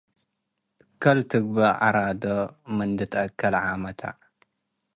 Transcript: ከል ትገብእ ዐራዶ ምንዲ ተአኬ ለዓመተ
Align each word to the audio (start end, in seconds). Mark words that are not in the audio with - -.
ከል 1.01 1.19
ትገብእ 1.29 1.71
ዐራዶ 1.85 2.23
ምንዲ 2.75 2.99
ተአኬ 3.11 3.39
ለዓመተ 3.53 4.01